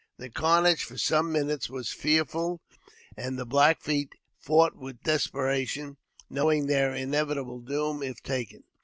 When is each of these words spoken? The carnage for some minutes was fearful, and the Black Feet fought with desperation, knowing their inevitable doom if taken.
The 0.17 0.31
carnage 0.31 0.83
for 0.83 0.97
some 0.97 1.31
minutes 1.31 1.69
was 1.69 1.89
fearful, 1.91 2.59
and 3.15 3.37
the 3.37 3.45
Black 3.45 3.83
Feet 3.83 4.13
fought 4.39 4.75
with 4.75 5.03
desperation, 5.03 5.97
knowing 6.27 6.65
their 6.65 6.91
inevitable 6.95 7.59
doom 7.59 8.01
if 8.01 8.19
taken. 8.23 8.63